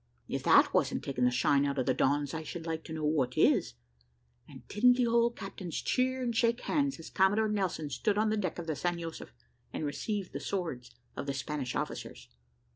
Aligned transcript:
If 0.27 0.41
that 0.41 0.73
wasn't 0.73 1.03
taking 1.03 1.25
the 1.25 1.29
shine 1.29 1.63
out 1.63 1.77
of 1.77 1.85
the 1.85 1.93
Dons, 1.93 2.33
I 2.33 2.41
should 2.41 2.65
like 2.65 2.83
to 2.85 2.93
know 2.93 3.05
what 3.05 3.37
is. 3.37 3.75
And 4.49 4.67
didn't 4.67 4.93
the 4.93 5.05
old 5.05 5.35
captains 5.35 5.75
cheer 5.79 6.23
and 6.23 6.35
shake 6.35 6.61
hands, 6.61 6.97
as 6.97 7.11
Commodore 7.11 7.49
Nelson 7.49 7.91
stood 7.91 8.17
on 8.17 8.31
the 8.31 8.35
deck 8.35 8.57
of 8.57 8.65
the 8.65 8.75
San 8.75 8.97
Josef, 8.97 9.31
and 9.71 9.85
received 9.85 10.33
the 10.33 10.39
swords 10.39 10.95
of 11.15 11.27
the 11.27 11.35
Spanish 11.35 11.75
officers! 11.75 12.29